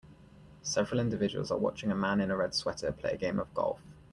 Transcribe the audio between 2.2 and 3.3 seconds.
in a red sweater play a